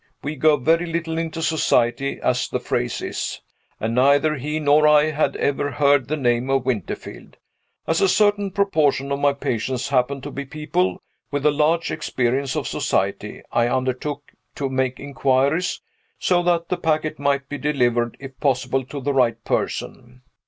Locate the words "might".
17.19-17.47